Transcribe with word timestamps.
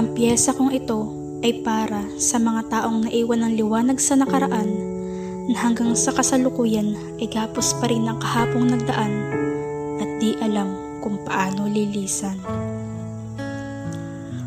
Ang 0.00 0.16
piyesa 0.16 0.56
kong 0.56 0.72
ito 0.72 1.12
ay 1.44 1.60
para 1.60 2.00
sa 2.16 2.40
mga 2.40 2.72
taong 2.72 3.04
naiwan 3.04 3.44
ng 3.44 3.52
liwanag 3.60 4.00
sa 4.00 4.16
nakaraan 4.16 4.72
na 5.44 5.56
hanggang 5.60 5.92
sa 5.92 6.08
kasalukuyan 6.16 6.96
ay 7.20 7.28
gapos 7.28 7.76
pa 7.76 7.84
rin 7.84 8.08
ng 8.08 8.16
kahapong 8.16 8.64
nagdaan 8.64 9.12
at 10.00 10.08
di 10.16 10.40
alam 10.40 10.72
kung 11.04 11.20
paano 11.20 11.68
lilisan. 11.68 12.40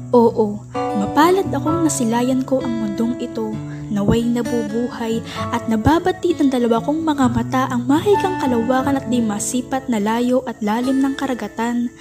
Oo, 0.10 0.58
mapalad 0.74 1.46
akong 1.54 1.86
nasilayan 1.86 2.42
ko 2.42 2.58
ang 2.58 2.74
mundong 2.74 3.22
ito, 3.22 3.54
naway 3.94 4.26
nabubuhay 4.26 5.22
at 5.54 5.70
nababati 5.70 6.34
ng 6.34 6.50
dalawa 6.50 6.82
kong 6.82 7.06
mga 7.06 7.26
mata 7.30 7.64
ang 7.70 7.86
mahikang 7.86 8.42
kalawakan 8.42 8.98
at 8.98 9.06
di 9.06 9.22
masipat 9.22 9.86
na 9.86 10.02
layo 10.02 10.42
at 10.50 10.58
lalim 10.66 10.98
ng 10.98 11.14
karagatan 11.14 11.94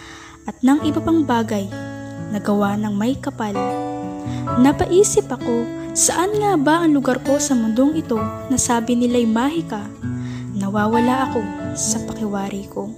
at 0.49 0.57
ng 0.65 0.89
iba 0.89 1.05
pang 1.05 1.21
bagay 1.21 1.69
na 2.33 2.41
gawa 2.41 2.75
ng 2.81 2.97
may 2.97 3.13
kapal. 3.21 3.53
Napaisip 4.59 5.29
ako, 5.29 5.69
saan 5.93 6.33
nga 6.41 6.57
ba 6.57 6.83
ang 6.83 6.97
lugar 6.97 7.21
ko 7.21 7.37
sa 7.37 7.53
mundong 7.53 8.01
ito 8.01 8.17
na 8.49 8.57
sabi 8.57 8.97
nila'y 8.97 9.29
mahika? 9.29 9.85
Nawawala 10.57 11.29
ako 11.29 11.41
sa 11.77 12.01
pakiwari 12.09 12.65
ko. 12.73 12.89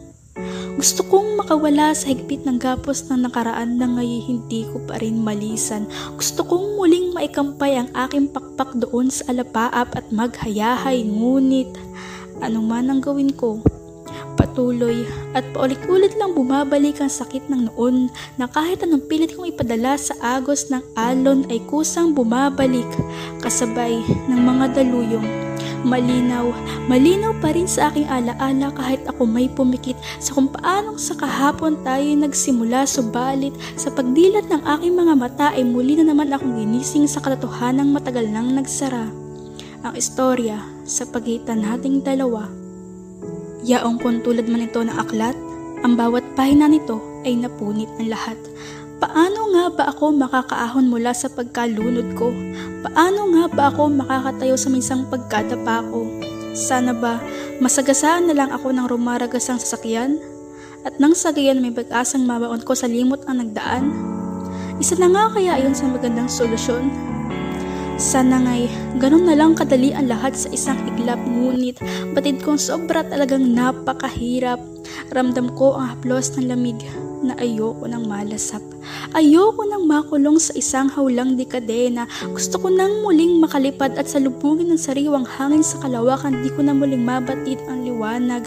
Gusto 0.75 1.07
kong 1.07 1.39
makawala 1.39 1.95
sa 1.95 2.11
higpit 2.11 2.43
ng 2.43 2.59
gapos 2.59 3.07
ng 3.07 3.31
nakaraan 3.31 3.79
na 3.79 3.87
ngayon 3.87 4.23
hindi 4.27 4.67
ko 4.71 4.83
pa 4.83 4.99
rin 4.99 5.23
malisan. 5.23 5.87
Gusto 6.19 6.43
kong 6.43 6.75
muling 6.75 7.15
maikampay 7.15 7.79
ang 7.79 7.91
aking 7.95 8.31
pakpak 8.35 8.75
doon 8.75 9.07
sa 9.07 9.31
alapaap 9.31 9.95
at 9.95 10.07
maghayahay 10.11 11.07
ngunit 11.07 11.71
anuman 12.43 12.91
ang 12.91 13.01
gawin 13.01 13.31
ko, 13.31 13.63
patuloy 14.55 15.03
at 15.35 15.43
paulit-ulit 15.51 16.15
lang 16.15 16.31
bumabalik 16.31 17.03
ang 17.03 17.11
sakit 17.11 17.51
ng 17.51 17.75
noon 17.75 18.07
na 18.39 18.47
kahit 18.47 18.87
anong 18.87 19.03
pilit 19.11 19.35
kong 19.35 19.51
ipadala 19.51 19.99
sa 19.99 20.15
agos 20.23 20.71
ng 20.71 20.79
alon 20.95 21.43
ay 21.51 21.59
kusang 21.67 22.15
bumabalik 22.15 22.87
kasabay 23.43 23.99
ng 24.31 24.39
mga 24.39 24.79
daluyong 24.79 25.27
malinaw, 25.83 26.49
malinaw 26.87 27.35
pa 27.43 27.51
rin 27.51 27.67
sa 27.67 27.91
aking 27.91 28.07
alaala 28.07 28.71
kahit 28.73 29.03
ako 29.11 29.27
may 29.27 29.51
pumikit 29.51 29.99
sa 30.23 30.33
kung 30.33 30.49
paanong 30.49 30.97
sa 30.97 31.19
kahapon 31.19 31.83
tayo 31.83 32.07
nagsimula 32.15 32.87
subalit 32.87 33.53
sa 33.75 33.91
pagdilat 33.91 34.49
ng 34.49 34.63
aking 34.79 34.95
mga 34.95 35.15
mata 35.19 35.49
ay 35.51 35.67
muli 35.67 35.99
na 35.99 36.15
naman 36.15 36.31
akong 36.31 36.57
ginising 36.57 37.11
sa 37.11 37.19
katotohanang 37.21 37.91
matagal 37.91 38.25
nang 38.31 38.55
nagsara. 38.55 39.11
Ang 39.85 39.93
istorya 40.01 40.57
sa 40.89 41.05
pagitan 41.05 41.61
nating 41.61 42.01
dalawa. 42.01 42.64
Yaong 43.65 43.97
kung 43.97 44.21
tulad 44.21 44.45
man 44.45 44.69
ito 44.69 44.85
ng 44.85 44.93
aklat, 44.93 45.33
ang 45.81 45.97
bawat 45.97 46.21
pahina 46.37 46.69
nito 46.69 47.01
ay 47.25 47.41
napunit 47.41 47.89
ng 47.97 48.13
lahat. 48.13 48.37
Paano 49.01 49.57
nga 49.57 49.65
ba 49.73 49.85
ako 49.89 50.13
makakaahon 50.21 50.93
mula 50.93 51.17
sa 51.17 51.33
pagkalunod 51.33 52.13
ko? 52.13 52.29
Paano 52.85 53.33
nga 53.33 53.45
ba 53.49 53.63
ako 53.73 53.89
makakatayo 53.89 54.61
sa 54.61 54.69
minsang 54.69 55.09
pagkadapa 55.09 55.81
ko? 55.89 56.05
Sana 56.53 56.93
ba 56.93 57.25
masagasaan 57.65 58.29
na 58.29 58.37
lang 58.37 58.53
ako 58.53 58.69
ng 58.69 58.85
rumaragasang 58.85 59.57
sasakyan? 59.57 60.21
At 60.85 61.01
nang 61.01 61.17
sa 61.17 61.33
gayan 61.33 61.65
may 61.65 61.73
pag-asang 61.73 62.29
mabaon 62.29 62.61
ko 62.69 62.77
sa 62.77 62.85
limot 62.85 63.25
ang 63.25 63.41
nagdaan? 63.41 63.89
Isa 64.77 64.93
na 65.01 65.09
nga 65.09 65.33
kaya 65.33 65.57
iyon 65.57 65.73
sa 65.73 65.89
magandang 65.89 66.29
solusyon? 66.29 67.14
Sana 67.95 68.43
nga'y 68.43 68.67
ganun 68.99 69.23
na 69.23 69.39
lang 69.39 69.55
kadali 69.55 69.95
ang 69.95 70.11
lahat 70.11 70.35
sa 70.35 70.51
isang 70.51 70.83
iglap 70.91 71.23
ngunit 71.23 71.79
batid 72.11 72.43
kong 72.43 72.59
sobra 72.59 73.07
talagang 73.07 73.55
napakahirap. 73.55 74.59
Ramdam 75.15 75.55
ko 75.55 75.79
ang 75.79 75.95
haplos 75.95 76.35
ng 76.35 76.51
lamig 76.51 76.79
na 77.23 77.39
ayoko 77.39 77.87
nang 77.87 78.11
malasap. 78.11 78.61
Ayoko 79.15 79.63
nang 79.63 79.87
makulong 79.87 80.43
sa 80.43 80.51
isang 80.59 80.91
hawlang 80.91 81.39
dekadena. 81.39 82.11
Gusto 82.35 82.59
ko 82.59 82.69
nang 82.69 83.07
muling 83.07 83.39
makalipad 83.39 83.95
at 83.95 84.11
salubungin 84.11 84.75
ng 84.75 84.81
sariwang 84.81 85.25
hangin 85.25 85.63
sa 85.63 85.79
kalawakan. 85.87 86.43
Di 86.43 86.51
ko 86.51 86.67
na 86.67 86.75
muling 86.75 87.07
mabatid 87.07 87.63
ang 87.71 87.87
liwanag. 87.87 88.43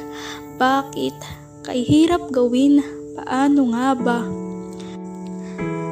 Bakit? 0.59 1.15
Kahirap 1.63 2.35
gawin. 2.35 2.83
Paano 3.15 3.71
nga 3.71 3.95
ba? 3.95 4.19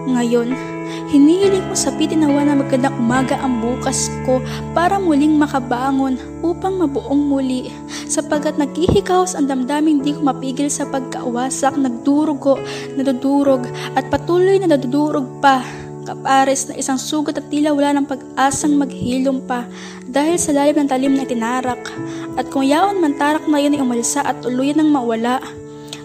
Ngayon, 0.06 0.75
hinihiling 1.10 1.66
ko 1.70 1.76
sa 1.78 1.94
pitinawa 1.94 2.42
na 2.46 2.58
magandang 2.58 2.96
umaga 2.98 3.38
ang 3.38 3.62
bukas 3.62 4.10
ko 4.26 4.42
para 4.74 4.98
muling 4.98 5.38
makabangon 5.38 6.18
upang 6.42 6.82
mabuong 6.82 7.22
muli. 7.30 7.70
Sapagkat 8.10 8.58
naghihikaos 8.58 9.38
ang 9.38 9.50
damdamin 9.50 10.02
di 10.02 10.14
ko 10.14 10.26
mapigil 10.26 10.70
sa 10.70 10.86
pagkaawasak, 10.90 11.78
nagdurugo, 11.78 12.58
nadudurog 12.98 13.70
at 13.94 14.10
patuloy 14.10 14.58
na 14.58 14.74
nadudurog 14.74 15.28
pa. 15.42 15.62
Kapares 16.06 16.70
na 16.70 16.78
isang 16.78 17.02
sugat 17.02 17.42
at 17.42 17.50
tila 17.50 17.74
wala 17.74 17.98
ng 17.98 18.06
pag-asang 18.06 18.78
maghilom 18.78 19.42
pa 19.42 19.66
dahil 20.06 20.38
sa 20.38 20.54
lalim 20.54 20.86
ng 20.86 20.90
talim 20.90 21.18
na 21.18 21.26
tinarak 21.26 21.82
at 22.38 22.46
kung 22.54 22.62
yaon 22.62 23.02
man 23.02 23.18
tarak 23.18 23.42
na 23.50 23.58
yun 23.58 23.74
ay 23.74 23.82
umalsa 23.82 24.22
at 24.22 24.38
tuluyan 24.46 24.86
ng 24.86 24.94
mawala 24.94 25.42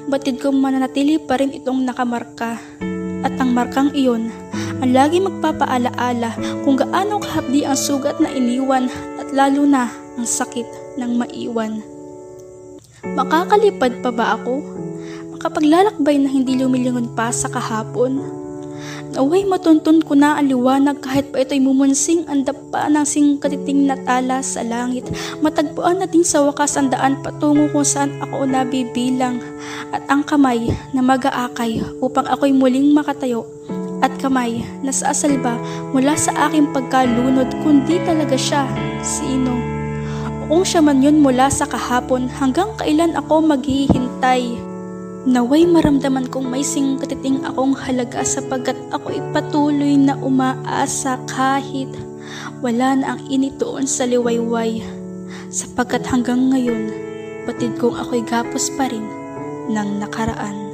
batid 0.08 0.40
ko 0.40 0.56
mananatili 0.56 1.20
pa 1.20 1.36
rin 1.36 1.52
itong 1.52 1.84
nakamarka. 1.84 2.56
At 3.20 3.36
ang 3.36 3.52
markang 3.52 3.92
iyon 3.92 4.32
ang 4.80 4.96
lagi 4.96 5.20
magpapaalaala 5.20 6.64
kung 6.64 6.80
gaano 6.80 7.20
kahapdi 7.20 7.68
ang 7.68 7.76
sugat 7.76 8.16
na 8.16 8.32
iniwan 8.32 8.88
at 9.20 9.28
lalo 9.36 9.68
na 9.68 9.92
ang 10.16 10.24
sakit 10.24 10.96
ng 10.96 11.20
maiwan. 11.20 11.84
Makakalipad 13.04 14.00
pa 14.00 14.10
ba 14.12 14.40
ako? 14.40 14.64
Makapaglalakbay 15.36 16.20
na 16.20 16.28
hindi 16.32 16.56
lumilingon 16.56 17.12
pa 17.12 17.28
sa 17.32 17.52
kahapon? 17.52 18.40
Naway 19.10 19.42
matuntun 19.42 20.00
ko 20.06 20.14
na 20.14 20.38
ang 20.38 20.48
liwanag 20.48 21.02
kahit 21.02 21.34
pa 21.34 21.42
ito'y 21.42 21.58
mumunsing 21.58 22.24
ang 22.30 22.46
dapa 22.46 22.86
ng 22.86 23.02
singkatiting 23.02 23.84
na 23.90 23.98
tala 24.06 24.38
sa 24.40 24.62
langit. 24.62 25.08
Matagpuan 25.42 25.98
natin 25.98 26.22
sa 26.22 26.46
wakas 26.46 26.78
ang 26.78 26.94
daan 26.94 27.18
patungo 27.18 27.66
kung 27.74 27.84
saan 27.84 28.14
ako 28.22 28.46
nabibilang 28.46 29.42
at 29.90 30.06
ang 30.06 30.22
kamay 30.22 30.70
na 30.94 31.02
mag-aakay 31.02 31.82
upang 31.98 32.30
ako'y 32.30 32.54
muling 32.54 32.94
makatayo 32.94 33.42
at 33.66 33.79
kamay 34.20 34.60
na 34.84 34.92
sa 34.92 35.16
asalba 35.16 35.56
mula 35.96 36.12
sa 36.14 36.30
aking 36.46 36.68
pagkalunod 36.76 37.48
kundi 37.64 37.96
talaga 38.04 38.36
siya. 38.36 38.68
Sino? 39.00 39.56
O 40.44 40.60
kung 40.60 40.66
siya 40.68 40.84
man 40.84 41.00
yun 41.00 41.24
mula 41.24 41.48
sa 41.48 41.64
kahapon 41.64 42.28
hanggang 42.28 42.68
kailan 42.76 43.16
ako 43.16 43.40
maghihintay. 43.40 44.60
Naway 45.24 45.64
maramdaman 45.64 46.28
kong 46.28 46.48
may 46.48 46.64
singkatiting 46.64 47.44
akong 47.44 47.72
halaga 47.76 48.24
sapagkat 48.24 48.76
ako 48.92 49.16
patuloy 49.32 49.96
na 49.96 50.16
umaasa 50.20 51.20
kahit 51.28 51.88
wala 52.60 52.96
na 52.96 53.16
ang 53.16 53.20
init 53.28 53.56
doon 53.56 53.84
sa 53.88 54.04
liwayway. 54.04 54.84
Sapagkat 55.50 56.06
hanggang 56.06 56.52
ngayon, 56.52 56.88
batid 57.48 57.74
kong 57.80 57.98
ako'y 57.98 58.22
gapos 58.22 58.70
pa 58.78 58.86
rin 58.86 59.04
ng 59.70 59.98
nakaraan. 59.98 60.69